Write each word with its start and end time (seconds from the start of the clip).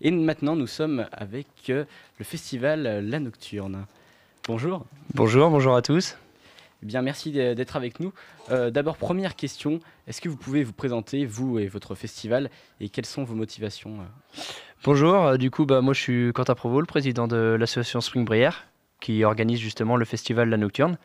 Et 0.00 0.10
maintenant, 0.10 0.56
nous 0.56 0.66
sommes 0.66 1.06
avec 1.12 1.46
le 1.68 2.24
festival 2.24 3.04
La 3.06 3.20
Nocturne. 3.20 3.86
Bonjour. 4.46 4.84
Bonjour, 5.14 5.50
bonjour 5.50 5.76
à 5.76 5.82
tous. 5.82 6.16
Eh 6.82 6.86
bien, 6.86 7.02
merci 7.02 7.30
d'être 7.32 7.76
avec 7.76 8.00
nous. 8.00 8.12
D'abord, 8.48 8.96
première 8.96 9.36
question, 9.36 9.80
est-ce 10.06 10.20
que 10.20 10.28
vous 10.28 10.36
pouvez 10.36 10.64
vous 10.64 10.72
présenter, 10.72 11.26
vous 11.26 11.58
et 11.58 11.66
votre 11.66 11.94
festival, 11.94 12.50
et 12.80 12.88
quelles 12.88 13.06
sont 13.06 13.22
vos 13.22 13.34
motivations 13.34 13.98
Bonjour, 14.82 15.36
du 15.36 15.50
coup, 15.50 15.66
bah, 15.66 15.82
moi 15.82 15.92
je 15.92 16.00
suis 16.00 16.32
Quentin 16.32 16.54
Provo, 16.54 16.80
le 16.80 16.86
président 16.86 17.28
de 17.28 17.56
l'association 17.58 18.00
Spring 18.00 18.24
Brière, 18.24 18.66
qui 19.00 19.24
organise 19.24 19.60
justement 19.60 19.96
le 19.96 20.06
festival 20.06 20.48
La 20.48 20.56
Nocturne. 20.56 20.96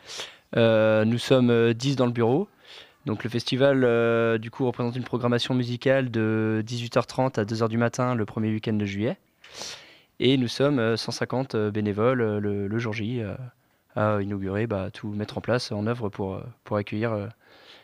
nous 0.56 1.18
sommes 1.18 1.74
10 1.74 1.98
dans 1.98 2.06
le 2.06 2.14
bureau, 2.14 2.48
donc 3.06 3.24
le 3.24 3.30
festival 3.30 3.84
euh, 3.84 4.38
du 4.38 4.50
coup 4.50 4.66
représente 4.66 4.96
une 4.96 5.04
programmation 5.04 5.54
musicale 5.54 6.10
de 6.10 6.64
18h30 6.66 7.40
à 7.40 7.46
2h 7.46 7.70
du 7.70 7.78
matin 7.78 8.16
le 8.16 8.26
premier 8.26 8.50
week-end 8.50 8.74
de 8.74 8.86
juillet. 8.86 9.18
Et 10.20 10.38
nous 10.38 10.48
sommes 10.48 10.98
150 10.98 11.56
euh, 11.56 11.72
bénévoles 11.72 12.22
euh, 12.22 12.40
le, 12.40 12.80
jour 12.80 12.94
J 12.94 13.22
à 13.96 14.22
inaugurer, 14.22 14.66
bah, 14.68 14.90
tout 14.92 15.08
mettre 15.10 15.38
en 15.38 15.42
place 15.42 15.72
en 15.72 15.86
œuvre 15.88 16.10
pour, 16.10 16.42
pour 16.64 16.78
accueillir 16.78 17.30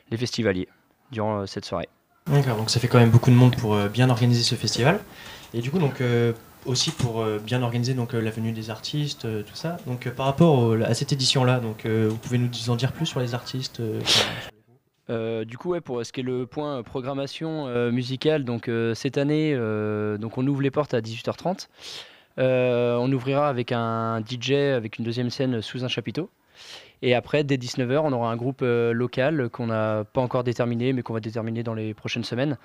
les 0.10 0.18
festivaliers 0.18 0.68
durant 1.12 1.48
cette 1.48 1.64
soirée. 1.64 1.88
D'accord, 2.28 2.58
donc 2.58 2.70
ça 2.70 2.82
fait 2.82 2.90
quand 2.90 3.00
même 3.00 3.12
beaucoup 3.12 3.30
de 3.30 3.36
monde 3.36 3.56
pour 3.56 3.78
bien 3.88 4.10
organiser 4.10 4.44
ce 4.44 4.56
festival. 4.56 5.00
Et 5.54 5.62
du 5.62 5.72
coup, 5.72 5.80
donc 5.80 6.04
aussi 6.66 6.92
pour 6.92 7.26
bien 7.40 7.64
organiser 7.64 7.94
donc 7.94 8.12
la 8.12 8.30
venue 8.30 8.52
des 8.52 8.70
artistes, 8.70 9.22
tout 9.22 9.56
ça. 9.56 9.78
Donc 9.88 10.10
par 10.10 10.26
rapport 10.26 10.74
à 10.84 10.94
cette 10.94 11.14
édition-là, 11.14 11.62
donc 11.62 11.86
vous 11.86 12.18
pouvez 12.18 12.38
nous 12.38 12.70
en 12.70 12.76
dire 12.76 12.92
plus 12.92 13.06
sur 13.06 13.22
les 13.22 13.34
artistes 13.34 13.82
euh, 15.12 15.44
du 15.44 15.58
coup, 15.58 15.80
pour 15.82 16.06
ce 16.06 16.14
qui 16.14 16.22
est 16.22 16.24
le 16.24 16.46
point 16.46 16.78
euh, 16.78 16.84
programmation 16.84 17.68
euh, 17.68 17.92
musicale, 17.92 18.46
donc 18.46 18.70
cette 18.96 19.18
année, 19.18 19.56
donc 20.20 20.38
on 20.38 20.48
ouvre 20.48 20.62
les 20.62 20.72
portes 20.72 20.94
à 20.94 21.02
18h30. 21.02 21.68
on 22.38 23.12
ouvrira 23.12 23.50
avec 23.50 23.72
un 23.72 24.22
DJ 24.22 24.52
avec 24.52 24.98
une 24.98 25.06
deuxième 25.06 25.30
scène 25.30 25.62
sous 25.62 25.84
un 25.84 25.88
chapiteau. 25.88 26.30
Et 27.02 27.16
après, 27.16 27.44
dès 27.44 27.58
19h, 27.58 28.02
on 28.04 28.14
aura 28.14 28.32
un 28.32 28.36
groupe 28.36 28.62
local 28.62 29.50
qu'on 29.50 29.68
n'a 29.68 30.04
pas 30.04 30.22
encore 30.22 30.44
déterminé, 30.44 30.94
mais 30.94 31.02
qu'on 31.02 31.14
va 31.14 31.20
déterminer 31.20 31.64
dans 31.64 31.74
les 31.74 31.94
prochaines 31.94 32.24
semaines, 32.24 32.58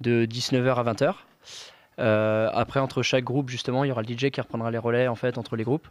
de 0.00 0.26
19h 0.26 0.74
à 0.74 0.84
20h. 0.84 2.52
après, 2.54 2.80
entre 2.80 3.02
chaque 3.02 3.24
groupe, 3.24 3.48
justement, 3.48 3.84
il 3.84 3.88
y 3.88 3.90
aura 3.90 4.02
le 4.02 4.08
DJ 4.08 4.30
qui 4.30 4.40
reprendra 4.40 4.70
les 4.70 4.78
relais 4.78 5.08
en 5.08 5.14
fait 5.14 5.38
entre 5.38 5.56
les 5.56 5.64
groupes. 5.64 5.88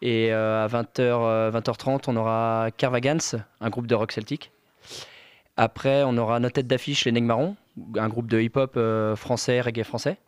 Et 0.00 0.32
à 0.32 0.68
20h, 0.68 1.50
20h30, 1.50 2.04
on 2.06 2.16
aura 2.16 2.68
Carvagans, 2.76 3.42
un 3.60 3.70
groupe 3.70 3.86
de 3.86 3.94
rock 3.94 4.12
celtique. 4.12 4.52
Après, 5.56 6.02
on 6.02 6.16
aura 6.16 6.40
notre 6.40 6.54
tête 6.54 6.66
d'affiche, 6.66 7.04
les 7.04 7.12
Negmarons, 7.12 7.54
un 7.96 8.08
groupe 8.08 8.26
de 8.26 8.40
hip-hop 8.40 8.74
euh, 8.76 9.14
français, 9.14 9.60
reggae 9.60 9.84
français. 9.84 10.18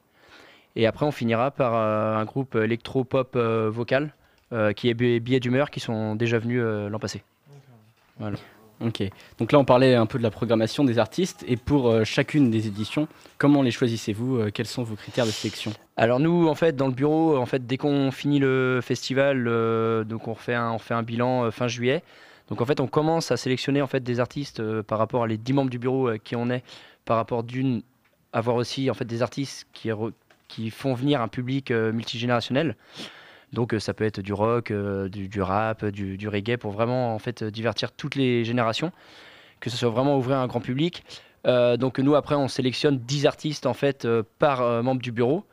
Et 0.76 0.86
après, 0.86 1.06
on 1.06 1.10
finira 1.10 1.50
par 1.50 1.74
euh, 1.74 2.16
un 2.16 2.24
groupe 2.24 2.54
électro-pop 2.54 3.32
euh, 3.36 3.70
vocal, 3.70 4.12
qui 4.76 4.88
est 4.88 4.94
Billets 4.94 5.40
d'humeur, 5.40 5.72
qui 5.72 5.80
sont 5.80 6.14
déjà 6.14 6.38
venus 6.38 6.62
l'an 6.62 7.00
passé. 7.00 7.24
Voilà. 8.20 8.36
Ok. 8.80 9.02
Donc 9.38 9.50
là, 9.50 9.58
on 9.58 9.64
parlait 9.64 9.96
un 9.96 10.06
peu 10.06 10.18
de 10.18 10.22
la 10.22 10.30
programmation 10.30 10.84
des 10.84 11.00
artistes. 11.00 11.44
Et 11.48 11.56
pour 11.56 12.04
chacune 12.04 12.48
des 12.48 12.68
éditions, 12.68 13.08
comment 13.38 13.60
les 13.60 13.72
choisissez-vous 13.72 14.52
Quels 14.54 14.68
sont 14.68 14.84
vos 14.84 14.94
critères 14.94 15.26
de 15.26 15.32
sélection? 15.32 15.72
Alors 15.96 16.20
nous, 16.20 16.46
en 16.46 16.54
fait, 16.54 16.76
dans 16.76 16.86
le 16.86 16.92
bureau, 16.92 17.36
en 17.36 17.46
fait, 17.46 17.66
dès 17.66 17.76
qu'on 17.76 18.12
finit 18.12 18.38
le 18.38 18.78
festival, 18.84 19.46
donc 20.06 20.28
on 20.28 20.34
refait 20.34 20.54
un, 20.54 20.70
on 20.70 20.78
fait 20.78 20.94
un 20.94 21.02
bilan 21.02 21.50
fin 21.50 21.66
juillet. 21.66 22.04
Donc 22.48 22.60
en 22.60 22.66
fait, 22.66 22.80
on 22.80 22.86
commence 22.86 23.30
à 23.30 23.36
sélectionner 23.36 23.82
en 23.82 23.86
fait 23.86 24.00
des 24.00 24.20
artistes 24.20 24.60
euh, 24.60 24.82
par 24.82 24.98
rapport 24.98 25.24
à 25.24 25.26
les 25.26 25.36
10 25.36 25.52
membres 25.52 25.70
du 25.70 25.78
bureau 25.78 26.08
euh, 26.08 26.18
qui 26.18 26.36
on 26.36 26.48
est, 26.50 26.62
par 27.04 27.16
rapport 27.16 27.42
d'une 27.42 27.82
avoir 28.32 28.56
aussi 28.56 28.90
en 28.90 28.94
fait 28.94 29.04
des 29.04 29.22
artistes 29.22 29.66
qui, 29.72 29.90
qui 30.48 30.70
font 30.70 30.94
venir 30.94 31.22
un 31.22 31.28
public 31.28 31.70
euh, 31.70 31.92
multigénérationnel. 31.92 32.76
Donc 33.52 33.74
ça 33.78 33.94
peut 33.94 34.04
être 34.04 34.20
du 34.20 34.32
rock, 34.32 34.72
du, 34.72 35.40
rap, 35.40 35.84
du, 35.84 36.28
reggae 36.28 36.56
pour 36.56 36.72
vraiment 36.72 37.14
en 37.14 37.18
fait 37.20 37.44
divertir 37.44 37.92
toutes 37.92 38.16
les 38.16 38.44
générations, 38.44 38.90
que 39.60 39.70
ce 39.70 39.76
soit 39.76 39.88
vraiment 39.88 40.18
ouvrir 40.18 40.38
un 40.38 40.48
grand 40.48 40.60
public. 40.60 41.04
donc 41.44 42.00
nous 42.00 42.16
après 42.16 42.34
on 42.34 42.48
sélectionne 42.48 42.98
10 42.98 43.24
artistes 43.24 43.64
en 43.64 43.72
fait 43.72 44.06
par 44.40 44.82
membre 44.82 45.00
du 45.00 45.12
bureau. 45.12 45.44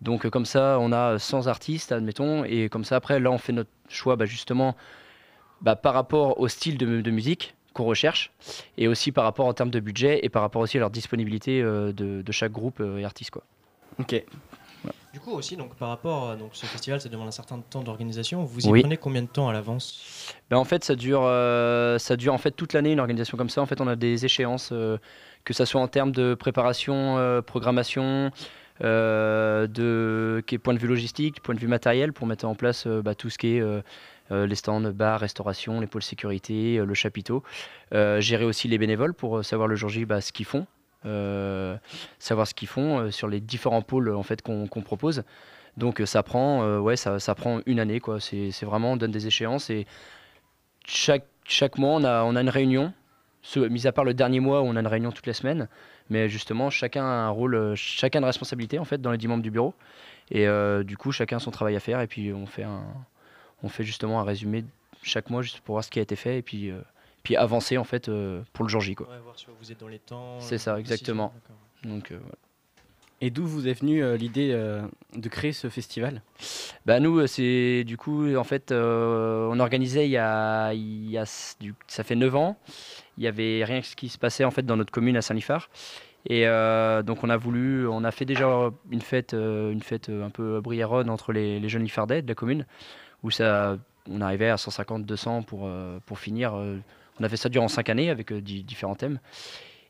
Donc 0.00 0.30
comme 0.30 0.46
ça 0.46 0.78
on 0.80 0.92
a 0.92 1.18
100 1.18 1.48
artistes 1.48 1.90
admettons 1.90 2.44
et 2.44 2.68
comme 2.68 2.84
ça 2.84 2.94
après 2.96 3.18
là 3.18 3.32
on 3.32 3.38
fait 3.38 3.52
notre 3.52 3.70
choix 3.88 4.14
bah, 4.14 4.24
justement 4.24 4.76
bah, 5.62 5.76
par 5.76 5.94
rapport 5.94 6.38
au 6.40 6.48
style 6.48 6.76
de, 6.76 7.10
musique 7.10 7.54
qu'on 7.72 7.84
recherche 7.84 8.32
et 8.76 8.88
aussi 8.88 9.12
par 9.12 9.24
rapport 9.24 9.46
en 9.46 9.54
termes 9.54 9.70
de 9.70 9.80
budget 9.80 10.20
et 10.22 10.28
par 10.28 10.42
rapport 10.42 10.60
aussi 10.60 10.76
à 10.76 10.80
leur 10.80 10.90
disponibilité 10.90 11.62
euh, 11.62 11.92
de, 11.92 12.32
chaque 12.32 12.52
groupe 12.52 12.80
euh, 12.80 12.98
et 12.98 13.04
artiste. 13.04 13.30
Quoi. 13.30 13.42
Ok. 13.98 14.22
Du 15.12 15.20
coup 15.20 15.30
aussi, 15.32 15.56
donc 15.56 15.74
par 15.76 15.90
rapport 15.90 16.30
à 16.30 16.36
donc, 16.36 16.50
ce 16.54 16.66
festival, 16.66 17.00
ça 17.00 17.08
demande 17.08 17.28
un 17.28 17.32
certain 17.32 17.60
temps 17.60 17.82
d'organisation. 17.82 18.44
Vous 18.44 18.66
y 18.66 18.80
prenez 18.80 18.96
combien 18.96 19.22
de 19.22 19.28
temps 19.28 19.48
à 19.48 19.52
l'avance? 19.52 20.34
Ben, 20.50 20.56
En 20.56 20.64
fait, 20.64 20.82
ça 20.82 20.96
dure, 20.96 21.22
euh, 21.24 21.98
ça 21.98 22.16
dure 22.16 22.34
en 22.34 22.38
fait 22.38 22.50
toute 22.50 22.72
l'année 22.72 22.92
une 22.92 23.00
organisation 23.00 23.38
comme 23.38 23.50
ça. 23.50 23.62
En 23.62 23.66
fait, 23.66 23.80
on 23.80 23.86
a 23.86 23.94
des 23.94 24.24
échéances, 24.24 24.70
que 24.70 25.52
ce 25.52 25.64
soit 25.64 25.80
en 25.80 25.88
termes 25.88 26.12
de 26.12 26.34
préparation, 26.34 27.42
programmation, 27.46 28.32
de 28.80 29.68
point 30.62 30.74
de 30.74 30.78
vue 30.78 30.88
logistique, 30.88 31.42
point 31.42 31.54
de 31.54 31.60
vue 31.60 31.68
matériel, 31.68 32.12
pour 32.12 32.26
mettre 32.26 32.46
en 32.46 32.54
place 32.54 32.86
bah, 32.86 33.14
tout 33.14 33.30
ce 33.30 33.38
qui 33.38 33.58
est 33.58 33.60
euh, 33.60 34.21
les 34.32 34.54
stands, 34.54 34.80
bars, 34.80 35.20
restauration, 35.20 35.80
les 35.80 35.86
pôles 35.86 36.02
sécurité, 36.02 36.78
euh, 36.78 36.84
le 36.84 36.94
chapiteau. 36.94 37.42
Euh, 37.94 38.20
gérer 38.20 38.44
aussi 38.44 38.68
les 38.68 38.78
bénévoles 38.78 39.14
pour 39.14 39.44
savoir 39.44 39.68
le 39.68 39.76
jour 39.76 39.90
J 39.90 40.04
bah, 40.04 40.20
ce 40.20 40.32
qu'ils 40.32 40.46
font. 40.46 40.66
savoir 42.18 42.46
ce 42.46 42.54
qu'ils 42.54 42.68
font 42.68 43.10
sur 43.10 43.28
les 43.28 43.40
différents 43.40 43.82
pôles 43.82 44.10
en 44.10 44.22
fait 44.22 44.42
qu'on 44.42 44.66
propose. 44.66 45.24
Donc 45.76 46.02
ça 46.04 46.22
prend, 46.22 46.78
ouais, 46.78 46.96
ça, 46.96 47.18
ça, 47.18 47.34
prend 47.34 47.60
une 47.66 47.80
année. 47.80 48.00
C'est 48.20 48.64
vraiment 48.64 48.92
on 48.92 48.96
donne 48.96 49.10
des 49.10 49.26
échéances 49.26 49.70
et 49.70 49.86
chaque, 50.86 51.26
chaque 51.44 51.78
mois 51.78 51.94
on 51.94 52.04
a, 52.04 52.22
on 52.24 52.36
a 52.36 52.40
une 52.40 52.50
réunion. 52.50 52.92
Mis 53.56 53.88
à 53.88 53.92
part 53.92 54.04
le 54.04 54.14
dernier 54.14 54.38
mois 54.38 54.62
où 54.62 54.66
on 54.66 54.76
a 54.76 54.80
une 54.80 54.86
réunion 54.86 55.10
toutes 55.10 55.26
les 55.26 55.32
semaines, 55.32 55.66
mais 56.08 56.28
justement 56.28 56.70
chacun 56.70 57.04
a 57.04 57.26
un 57.26 57.30
rôle, 57.30 57.74
chacun 57.74 58.20
a 58.20 58.22
une 58.22 58.26
responsabilité 58.26 58.78
en 58.78 58.84
fait 58.84 59.00
dans 59.02 59.10
les 59.10 59.18
dix 59.18 59.26
membres 59.26 59.42
du 59.42 59.50
bureau. 59.50 59.74
Et 60.30 60.46
du 60.84 60.96
coup 60.96 61.10
chacun 61.10 61.38
a 61.38 61.40
son 61.40 61.50
travail 61.50 61.74
à 61.74 61.80
faire 61.80 62.00
et 62.00 62.06
puis 62.06 62.32
on 62.32 62.46
fait 62.46 62.62
un, 62.62 62.84
on 63.62 63.68
fait 63.68 63.84
justement 63.84 64.20
un 64.20 64.24
résumé 64.24 64.64
chaque 65.02 65.30
mois 65.30 65.42
juste 65.42 65.60
pour 65.60 65.74
voir 65.74 65.84
ce 65.84 65.90
qui 65.90 65.98
a 65.98 66.02
été 66.02 66.16
fait 66.16 66.38
et 66.38 66.42
puis, 66.42 66.70
euh, 66.70 66.80
puis 67.22 67.36
avancer 67.36 67.76
en 67.76 67.84
fait 67.84 68.08
euh, 68.08 68.42
pour 68.52 68.64
le 68.64 68.68
jour 68.68 68.80
J. 68.80 68.94
Quoi. 68.94 69.08
voir 69.24 69.38
si 69.38 69.46
vous 69.60 69.72
êtes 69.72 69.80
dans 69.80 69.88
les 69.88 69.98
temps. 69.98 70.40
C'est 70.40 70.58
ça, 70.58 70.78
exactement. 70.78 71.32
Donc, 71.84 72.12
euh, 72.12 72.18
Et 73.20 73.30
d'où 73.30 73.44
vous 73.44 73.66
est 73.66 73.74
venue 73.74 74.16
l'idée 74.16 74.52
de 75.14 75.28
créer 75.28 75.52
ce 75.52 75.68
festival? 75.68 76.22
Bah 76.86 77.00
Nous, 77.00 77.26
c'est 77.26 77.84
du 77.84 77.96
coup, 77.96 78.34
en 78.34 78.44
fait, 78.44 78.72
on 78.72 79.58
organisait 79.58 80.06
il 80.06 80.12
y 80.12 80.16
a, 80.16 80.72
il 80.72 81.10
y 81.10 81.18
a 81.18 81.24
ça 81.26 82.04
fait 82.04 82.16
9 82.16 82.36
ans. 82.36 82.56
Il 83.18 83.22
n'y 83.22 83.26
avait 83.26 83.64
rien 83.64 83.80
qui 83.80 84.08
se 84.08 84.18
passait 84.18 84.44
en 84.44 84.50
fait 84.50 84.62
dans 84.62 84.76
notre 84.76 84.92
commune 84.92 85.16
à 85.16 85.22
Saint-Lifard. 85.22 85.68
Et 86.26 86.44
donc 87.04 87.24
on 87.24 87.30
a 87.30 87.36
voulu, 87.36 87.86
on 87.88 88.04
a 88.04 88.10
fait 88.10 88.24
déjà 88.24 88.70
une 88.90 89.00
fête, 89.00 89.32
une 89.32 89.82
fête 89.82 90.08
un 90.08 90.30
peu 90.30 90.60
briéronne 90.60 91.10
entre 91.10 91.32
les, 91.32 91.68
jeunes 91.68 91.82
Lifardais 91.82 92.22
de 92.22 92.28
la 92.28 92.34
commune 92.34 92.64
où 93.22 93.30
ça, 93.30 93.78
on 94.10 94.20
arrivait 94.20 94.48
à 94.48 94.56
150, 94.56 95.04
200 95.04 95.42
pour, 95.42 95.66
euh, 95.66 95.98
pour 96.06 96.18
finir. 96.18 96.54
Euh, 96.54 96.78
on 97.20 97.24
a 97.24 97.28
fait 97.28 97.36
ça 97.36 97.48
durant 97.48 97.68
5 97.68 97.88
années 97.88 98.10
avec 98.10 98.32
euh, 98.32 98.40
différents 98.40 98.94
thèmes. 98.94 99.20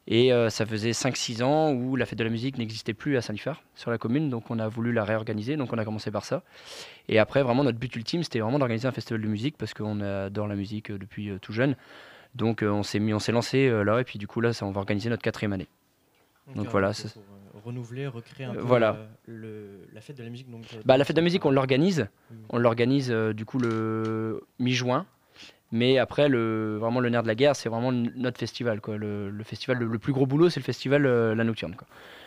Et 0.08 0.32
ça 0.50 0.66
faisait 0.66 0.90
5-6 0.90 1.44
ans 1.44 1.70
où 1.70 1.94
la 1.94 2.06
fête 2.06 2.18
de 2.18 2.24
la 2.24 2.30
musique 2.30 2.58
n'existait 2.58 2.92
plus 2.92 3.16
à 3.16 3.22
Saint-Lifard, 3.22 3.62
sur 3.76 3.92
la 3.92 3.98
commune, 3.98 4.30
donc 4.30 4.50
on 4.50 4.58
a 4.58 4.66
voulu 4.66 4.92
la 4.92 5.04
réorganiser, 5.04 5.56
donc 5.56 5.72
on 5.72 5.78
a 5.78 5.84
commencé 5.84 6.10
par 6.10 6.24
ça. 6.24 6.42
Et 7.08 7.20
après, 7.20 7.44
vraiment, 7.44 7.62
notre 7.62 7.78
but 7.78 7.94
ultime, 7.94 8.24
c'était 8.24 8.40
vraiment 8.40 8.58
d'organiser 8.58 8.88
un 8.88 8.90
festival 8.90 9.22
de 9.22 9.28
musique, 9.28 9.56
parce 9.56 9.74
qu'on 9.74 10.00
adore 10.00 10.48
la 10.48 10.56
musique 10.56 10.90
depuis 10.90 11.30
tout 11.40 11.52
jeune. 11.52 11.76
Donc 12.34 12.64
on 12.64 12.82
s'est 12.82 12.98
on 13.00 13.20
s'est 13.20 13.30
lancé 13.30 13.70
là, 13.84 14.00
et 14.00 14.04
puis 14.04 14.18
du 14.18 14.26
coup 14.26 14.40
là, 14.40 14.50
on 14.62 14.72
va 14.72 14.80
organiser 14.80 15.08
notre 15.08 15.22
quatrième 15.22 15.52
année. 15.52 15.68
Donc, 16.54 16.68
voilà 16.68 16.92
renouveler, 17.64 18.06
recréer 18.06 18.46
un 18.46 18.54
peu 18.54 18.60
voilà. 18.60 18.96
la 19.28 20.00
fête 20.00 20.16
de 20.16 20.22
la 20.22 20.30
musique 20.30 20.50
donc, 20.50 20.64
bah, 20.84 20.96
La 20.96 21.04
fête 21.04 21.16
de 21.16 21.20
la 21.20 21.24
musique, 21.24 21.44
on 21.44 21.50
l'organise. 21.50 22.08
On 22.50 22.58
l'organise 22.58 23.10
euh, 23.10 23.32
du 23.32 23.44
coup 23.44 23.58
le 23.58 24.42
mi-juin. 24.58 25.06
Mais 25.74 25.96
après, 25.96 26.28
le, 26.28 26.76
vraiment 26.76 27.00
le 27.00 27.08
nerf 27.08 27.22
de 27.22 27.28
la 27.28 27.34
guerre, 27.34 27.56
c'est 27.56 27.70
vraiment 27.70 27.92
notre 27.92 28.38
festival. 28.38 28.82
Quoi. 28.82 28.98
Le, 28.98 29.32
festival, 29.42 29.78
le, 29.78 29.98
plus 29.98 30.12
gros 30.12 30.26
boulot, 30.26 30.50
c'est 30.50 30.60
le 30.60 30.64
festival 30.64 31.06
euh, 31.06 31.34
La 31.34 31.44
Nocturne. 31.44 31.74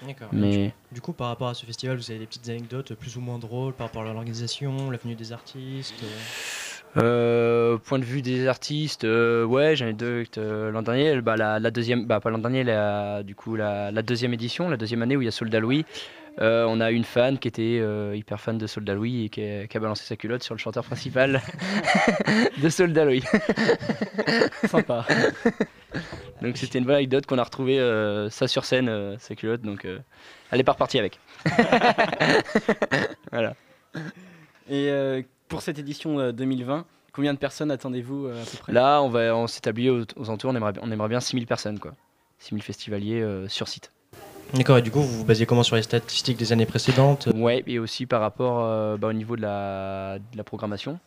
D'accord. 0.04 0.30
Mais... 0.32 0.74
Du, 0.92 1.00
coup, 1.00 1.14
par 1.14 1.28
rapport 1.28 1.50
à 1.50 1.54
ce 1.54 1.64
festival, 1.64 1.96
vous 1.98 2.10
avez 2.10 2.20
des 2.20 2.26
petites 2.26 2.50
anecdotes 2.50 2.96
plus 2.96 3.18
ou 3.18 3.22
moins 3.22 3.38
drôles 3.38 3.74
par 3.74 3.86
rapport 3.86 4.02
à 4.02 4.06
l'organisation, 4.06 4.90
la 4.90 4.98
venue 4.98 5.14
des 5.14 5.32
artistes 5.32 6.02
euh, 6.02 6.75
point 6.96 8.00
de 8.00 8.06
vue 8.06 8.22
des 8.22 8.48
artistes, 8.48 9.04
ouais, 9.04 9.76
j'en 9.76 9.88
ai 9.88 9.94
deux. 9.94 10.26
l'an 10.38 10.82
dernier, 10.82 11.22
bah, 11.22 11.36
la, 11.36 11.72
deuxième, 11.72 12.06
bah, 12.06 12.20
pas 12.20 12.30
l'an 12.30 12.38
dernier, 12.38 12.64
la, 12.64 13.24
du 13.24 13.36
coup, 13.36 13.56
la, 13.56 13.92
deuxième 14.02 14.34
édition, 14.34 14.70
la 14.70 14.78
deuxième 14.78 15.02
année 15.02 15.16
où 15.16 15.22
il 15.22 15.26
y 15.26 15.30
a 15.30 15.32
Soldat 15.32 15.60
Louis. 15.60 15.86
Euh, 16.42 16.66
on 16.68 16.82
a 16.82 16.92
une 16.92 17.06
fan 17.06 17.40
qui 17.40 17.48
était 17.48 17.80
euh, 17.80 18.14
hyper 18.14 18.42
fan 18.42 18.58
de 18.58 18.68
Soldat 18.68 18.94
Louis 18.94 19.24
et 19.24 19.30
qui 19.30 19.42
a, 19.42 19.80
balancé 19.80 20.04
sa 20.04 20.18
culotte 20.18 20.44
sur 20.44 20.54
le 20.54 20.60
chanteur 20.60 20.84
principal 20.84 21.42
de 22.62 22.68
Soldat 22.68 23.06
Louis. 23.06 23.24
Sympa. 24.66 25.06
Donc 26.42 26.58
c'était 26.58 26.80
une 26.80 26.86
bonne 26.86 26.96
anecdote 26.96 27.26
qu'on 27.26 27.38
a 27.38 27.44
retrouvé 27.44 27.80
euh, 27.80 28.30
ça 28.30 28.48
sur 28.48 28.66
scène, 28.66 28.90
euh, 28.90 29.18
sa 29.20 29.36
culotte. 29.36 29.62
Donc 29.62 29.86
euh, 29.86 30.00
elle 30.52 30.60
est 30.60 30.64
pas 30.64 30.74
repartie 30.74 31.00
avec. 31.00 31.20
voilà. 33.32 33.56
Et 34.70 34.90
euh, 34.90 35.22
pour 35.48 35.62
cette 35.62 35.80
édition 35.80 36.20
euh, 36.20 36.32
2020, 36.32 36.86
combien 37.14 37.34
de 37.34 37.40
personnes 37.40 37.72
attendez-vous 37.72 38.26
euh, 38.28 38.42
à 38.42 38.46
peu 38.46 38.58
près? 38.58 38.74
Là, 38.74 39.02
on 39.02 39.10
va, 39.10 39.36
on 39.36 39.48
s'établit 39.48 39.90
aux, 39.90 40.04
aux 40.16 40.30
entours. 40.30 40.52
On 40.52 40.56
aimerait, 40.56 40.74
on 40.82 40.92
aimerait 40.92 41.10
bien 41.10 41.20
6000 41.20 41.46
personnes, 41.48 41.80
quoi. 41.80 41.94
6000 42.40 42.64
festivaliers 42.64 43.22
euh, 43.22 43.48
sur 43.48 43.68
site. 43.68 43.92
D'accord, 44.54 44.78
et 44.78 44.82
du 44.82 44.92
coup, 44.92 45.00
vous 45.02 45.20
vous 45.20 45.26
basez 45.26 45.46
comment 45.46 45.64
sur 45.64 45.76
les 45.76 45.82
statistiques 45.82 46.38
des 46.38 46.52
années 46.54 46.66
précédentes? 46.66 47.28
Ouais, 47.34 47.64
et 47.68 47.80
aussi 47.80 48.06
par 48.06 48.22
rapport 48.22 48.64
euh, 48.64 48.98
bah, 48.98 49.08
au 49.08 49.14
niveau 49.14 49.36
de 49.36 49.42
la, 49.42 50.20
de 50.20 50.38
la 50.38 50.44
programmation. 50.44 51.00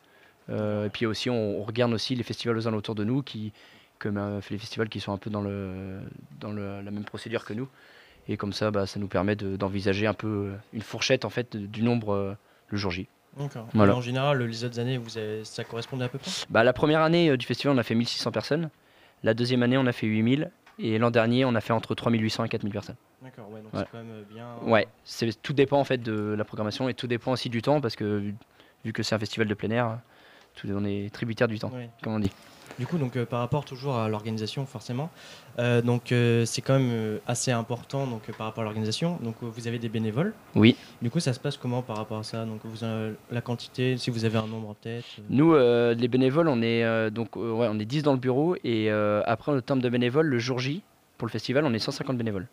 Euh, 0.50 0.86
et 0.86 0.90
puis 0.90 1.06
aussi, 1.06 1.30
on, 1.30 1.60
on 1.60 1.62
regarde 1.62 1.92
aussi 1.92 2.14
les 2.14 2.22
festivals 2.22 2.56
aux 2.56 2.66
alentours 2.66 2.94
de 2.94 3.04
nous, 3.04 3.22
qui, 3.22 3.52
comme 3.98 4.16
euh, 4.16 4.40
les 4.50 4.58
festivals 4.58 4.88
qui 4.88 5.00
sont 5.00 5.12
un 5.12 5.18
peu 5.18 5.30
dans, 5.30 5.42
le, 5.42 6.00
dans 6.40 6.50
le- 6.50 6.80
la 6.82 6.90
même 6.90 7.04
procédure 7.04 7.44
que 7.44 7.52
nous. 7.54 7.68
Et 8.28 8.36
comme 8.36 8.52
ça, 8.52 8.70
bah, 8.70 8.86
ça 8.86 8.98
nous 8.98 9.08
permet 9.08 9.36
de- 9.36 9.56
d'envisager 9.56 10.06
un 10.06 10.14
peu 10.14 10.26
euh, 10.26 10.56
une 10.72 10.82
fourchette 10.82 11.24
en 11.24 11.30
fait 11.30 11.56
du 11.56 11.82
nombre 11.82 12.12
euh, 12.14 12.34
le 12.68 12.76
jour 12.78 12.90
J. 12.90 13.08
Voilà. 13.74 13.94
En 13.96 14.00
général, 14.00 14.42
les 14.42 14.64
autres 14.64 14.78
années, 14.78 14.98
vous 14.98 15.16
avez- 15.18 15.44
ça 15.44 15.64
correspondait 15.64 16.04
à 16.04 16.08
peu 16.08 16.18
près? 16.18 16.30
Bah, 16.50 16.64
la 16.64 16.72
première 16.72 17.00
année 17.02 17.30
euh, 17.30 17.36
du 17.36 17.46
festival, 17.46 17.74
on 17.76 17.78
a 17.78 17.82
fait 17.82 17.94
1600 17.94 18.30
personnes. 18.32 18.70
La 19.22 19.34
deuxième 19.34 19.62
année, 19.62 19.76
on 19.78 19.86
a 19.86 19.92
fait 19.92 20.06
8000. 20.06 20.50
Et 20.80 20.98
l'an 20.98 21.10
dernier, 21.10 21.44
on 21.44 21.54
a 21.56 21.60
fait 21.60 21.72
entre 21.72 21.94
3800 21.96 22.44
et 22.44 22.48
4000 22.48 22.72
personnes. 22.72 22.94
D'accord, 23.22 23.50
ouais, 23.50 23.60
donc 23.60 23.74
Ouais. 23.74 23.80
c'est 23.80 23.88
quand 23.90 23.98
même 23.98 24.10
euh, 24.12 24.22
bien. 24.32 24.46
Ouais, 24.62 24.86
c'est 25.04 25.42
tout 25.42 25.52
dépend 25.52 25.80
en 25.80 25.84
fait 25.84 25.98
de 25.98 26.34
la 26.38 26.44
programmation 26.44 26.88
et 26.88 26.94
tout 26.94 27.08
dépend 27.08 27.32
aussi 27.32 27.48
du 27.50 27.62
temps 27.62 27.80
parce 27.80 27.96
que 27.96 28.04
vu, 28.18 28.34
vu 28.84 28.92
que 28.92 29.02
c'est 29.02 29.16
un 29.16 29.18
festival 29.18 29.48
de 29.48 29.54
plein 29.54 29.70
air, 29.70 29.98
tout, 30.54 30.68
on 30.70 30.84
est 30.84 31.12
tributaire 31.12 31.48
du 31.48 31.58
temps, 31.58 31.70
Ouais. 31.74 31.90
comme 32.02 32.14
on 32.14 32.20
dit. 32.20 32.30
Du 32.78 32.86
coup, 32.86 32.98
donc 32.98 33.16
euh, 33.16 33.26
par 33.26 33.40
rapport 33.40 33.64
toujours 33.64 33.96
à 33.96 34.08
l'organisation, 34.08 34.64
forcément, 34.64 35.10
euh, 35.58 35.82
donc 35.82 36.12
euh, 36.12 36.44
c'est 36.44 36.62
quand 36.62 36.78
même 36.78 36.90
euh, 36.92 37.18
assez 37.26 37.50
important 37.50 38.06
donc 38.06 38.22
euh, 38.28 38.32
par 38.32 38.46
rapport 38.46 38.62
à 38.62 38.64
l'organisation. 38.64 39.18
Donc 39.22 39.34
euh, 39.42 39.46
vous 39.52 39.66
avez 39.66 39.78
des 39.78 39.88
bénévoles. 39.88 40.32
Oui. 40.54 40.76
Du 41.02 41.10
coup, 41.10 41.18
ça 41.18 41.32
se 41.32 41.40
passe 41.40 41.56
comment 41.56 41.82
par 41.82 41.96
rapport 41.96 42.18
à 42.18 42.22
ça? 42.22 42.44
Donc 42.44 42.60
vous 42.64 42.84
avez 42.84 43.14
la 43.30 43.40
quantité, 43.40 43.96
si 43.96 44.10
vous 44.10 44.24
avez 44.24 44.38
un 44.38 44.46
nombre 44.46 44.68
en 44.70 44.74
tête. 44.74 45.04
euh, 45.18 45.22
Nous, 45.28 45.54
euh, 45.54 45.94
les 45.94 46.06
bénévoles, 46.08 46.48
on 46.48 46.62
est 46.62 46.84
euh, 46.84 47.10
donc 47.10 47.36
euh, 47.36 47.50
ouais, 47.52 47.66
on 47.70 47.78
est 47.80 47.84
10 47.84 48.04
dans 48.04 48.12
le 48.12 48.18
bureau 48.18 48.54
et 48.62 48.90
euh, 48.90 49.22
après 49.26 49.52
le 49.52 49.60
terme 49.62 49.80
de 49.80 49.88
bénévoles, 49.88 50.26
le 50.26 50.38
jour 50.38 50.58
J 50.60 50.82
pour 51.16 51.26
le 51.26 51.32
festival, 51.32 51.64
on 51.64 51.74
est 51.74 51.78
150 51.80 52.16
bénévoles. 52.16 52.46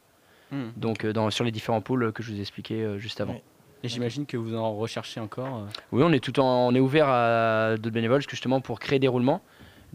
Hmm. 0.52 0.70
Donc 0.76 1.06
euh, 1.06 1.14
dans, 1.14 1.30
sur 1.30 1.44
les 1.44 1.52
différents 1.52 1.82
pôles 1.82 2.12
que 2.14 2.24
je 2.24 2.32
vous 2.32 2.38
ai 2.38 2.42
expliqués 2.42 2.82
euh, 2.84 2.98
juste 2.98 3.22
avant. 3.22 3.40
Et 3.84 3.88
j'imagine 3.88 4.26
que 4.26 4.38
vous 4.38 4.56
en 4.56 4.76
recherchez 4.76 5.20
encore. 5.20 5.68
Oui, 5.92 6.02
on 6.04 6.12
est 6.12 6.20
tout 6.20 6.40
en, 6.40 6.68
on 6.70 6.74
est 6.74 6.80
ouvert 6.80 7.08
à 7.08 7.76
d'autres 7.78 7.94
bénévoles 7.94 8.24
justement 8.28 8.60
pour 8.60 8.80
créer 8.80 8.98
des 8.98 9.08
roulements. 9.08 9.42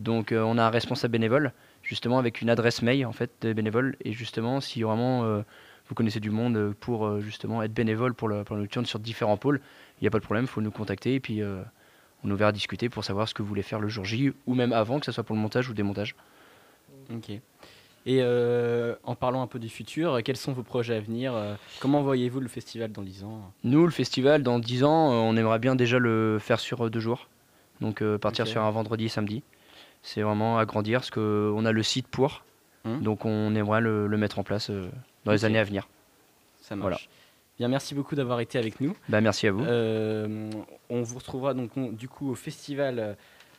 Donc 0.01 0.33
euh, 0.33 0.43
on 0.43 0.59
a 0.59 0.65
un 0.65 0.71
responsable 0.71 1.13
bénévole 1.13 1.53
justement 1.83 2.19
avec 2.19 2.41
une 2.41 2.51
adresse 2.51 2.83
mail 2.83 3.07
en 3.07 3.13
fait 3.13 3.31
des 3.41 3.55
bénévoles 3.55 3.97
et 4.05 4.13
justement 4.13 4.61
si 4.61 4.83
vraiment 4.83 5.25
euh, 5.25 5.43
vous 5.89 5.95
connaissez 5.95 6.21
du 6.21 6.31
monde 6.31 6.75
pour 6.81 7.07
euh, 7.07 7.21
justement 7.21 7.63
être 7.63 7.73
bénévole 7.73 8.15
pour, 8.15 8.29
le, 8.29 8.45
pour 8.45 8.57
la 8.57 8.63
nocturne 8.63 8.87
sur 8.87 8.99
différents 8.99 9.37
pôles, 9.37 9.61
il 10.01 10.05
n'y 10.05 10.09
a 10.09 10.11
pas 10.11 10.19
de 10.19 10.25
problème, 10.25 10.45
il 10.45 10.49
faut 10.49 10.61
nous 10.61 10.71
contacter 10.71 11.15
et 11.15 11.21
puis 11.21 11.43
euh, 11.43 11.63
on 12.25 12.31
est 12.31 12.33
ouvert 12.33 12.49
à 12.49 12.53
discuter 12.53 12.89
pour 12.89 13.05
savoir 13.05 13.29
ce 13.29 13.35
que 13.35 13.43
vous 13.43 13.49
voulez 13.49 13.63
faire 13.63 13.81
le 13.81 13.89
jour 13.89 14.05
J 14.05 14.33
ou 14.47 14.55
même 14.55 14.73
avant 14.73 14.99
que 14.99 15.07
ce 15.07 15.13
soit 15.13 15.25
pour 15.25 15.37
le 15.37 15.43
montage 15.43 15.69
ou 15.69 15.75
démontage. 15.75 16.15
Ok. 17.15 17.31
Et 18.07 18.21
euh, 18.23 18.95
en 19.05 19.15
parlant 19.15 19.43
un 19.43 19.47
peu 19.47 19.59
du 19.59 19.69
futur, 19.69 20.23
quels 20.25 20.39
sont 20.39 20.53
vos 20.53 20.63
projets 20.63 20.95
à 20.95 21.01
venir 21.01 21.35
Comment 21.81 22.03
voyez-vous 22.03 22.41
le 22.41 22.49
festival 22.49 22.91
dans 22.91 23.03
10 23.03 23.25
ans? 23.25 23.53
Nous 23.63 23.85
le 23.85 23.91
festival 23.91 24.43
dans 24.43 24.59
10 24.59 24.85
ans, 24.85 25.11
on 25.11 25.37
aimerait 25.37 25.59
bien 25.59 25.77
déjà 25.77 25.99
le 25.99 26.39
faire 26.41 26.61
sur 26.61 26.89
deux 26.89 27.01
jours. 27.01 27.29
Donc 27.81 28.03
euh, 28.03 28.19
partir 28.19 28.47
sur 28.47 28.63
un 28.63 28.71
vendredi 28.71 29.07
et 29.07 29.09
samedi. 29.09 29.43
C'est 30.03 30.23
vraiment 30.23 30.59
agrandir 30.59 31.01
parce 31.01 31.11
qu'on 31.11 31.65
a 31.65 31.73
le 31.73 31.83
site 31.83 32.07
pour. 32.09 32.45
Hum. 32.85 33.03
Donc 33.03 33.25
on 33.27 33.55
aimerait 33.55 33.81
le, 33.83 34.07
le 34.07 34.17
mettre 34.17 34.39
en 34.39 34.43
place 34.45 34.71
euh, 34.71 34.89
dans 35.25 35.33
les 35.33 35.45
années 35.45 35.59
à 35.59 35.65
venir. 35.65 35.89
Ça 36.63 36.75
marche. 36.77 36.83
Voilà. 36.85 36.99
Bien, 37.59 37.69
merci 37.69 37.95
beaucoup 37.95 38.15
d'avoir 38.15 38.41
été 38.41 38.59
avec 38.59 38.81
nous. 38.81 38.97
Bah, 39.11 39.21
merci 39.21 39.47
à 39.47 39.53
vous. 39.53 39.63
Euh, 39.65 40.51
on 40.89 41.03
vous 41.03 41.19
retrouvera 41.19 41.53
donc 41.53 41.77
on- 41.77 41.89
du 41.93 42.09
coup 42.09 42.31
au 42.31 42.35
festival 42.35 43.17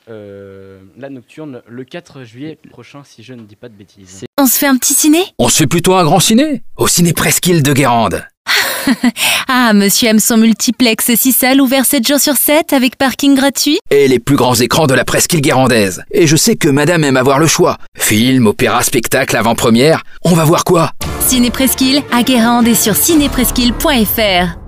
euh, 0.09 0.81
La 0.97 1.09
Nocturne 1.11 1.61
le 1.67 1.83
4 1.83 2.23
juillet 2.23 2.57
prochain, 2.71 3.03
si 3.03 3.21
je 3.21 3.33
ne 3.35 3.43
dis 3.43 3.55
pas 3.55 3.69
de 3.69 3.75
bêtises. 3.75 4.25
On 4.39 4.47
se 4.47 4.57
fait 4.57 4.65
un 4.65 4.77
petit 4.77 4.95
ciné? 4.95 5.19
On 5.37 5.49
se 5.49 5.57
fait 5.57 5.67
plutôt 5.67 5.93
un 5.93 6.03
grand 6.03 6.19
ciné, 6.19 6.63
au 6.77 6.87
ciné 6.87 7.13
Presqu'île 7.13 7.61
de 7.61 7.73
Guérande. 7.73 8.23
Ah, 9.47 9.73
monsieur 9.73 10.07
aime 10.07 10.19
son 10.19 10.37
multiplex 10.37 11.13
6 11.13 11.31
salles 11.33 11.61
ouvert 11.61 11.85
7 11.85 12.07
jours 12.07 12.19
sur 12.19 12.35
7 12.35 12.71
avec 12.73 12.97
parking 12.97 13.35
gratuit 13.35 13.79
Et 13.89 14.07
les 14.07 14.19
plus 14.19 14.35
grands 14.37 14.55
écrans 14.55 14.87
de 14.87 14.93
la 14.93 15.03
Presqu'île 15.03 15.41
guérandaise. 15.41 16.03
Et 16.11 16.25
je 16.25 16.35
sais 16.37 16.55
que 16.55 16.69
madame 16.69 17.03
aime 17.03 17.17
avoir 17.17 17.37
le 17.37 17.47
choix. 17.47 17.77
Film, 17.97 18.47
opéra, 18.47 18.81
spectacle, 18.83 19.35
avant-première. 19.35 20.03
On 20.23 20.33
va 20.33 20.45
voir 20.45 20.63
quoi? 20.63 20.91
Ciné 21.27 21.51
Presqu'île 21.51 22.01
à 22.11 22.23
Guérande 22.23 22.67
et 22.67 22.75
sur 22.75 22.95
cinépresqu'île.fr. 22.95 24.60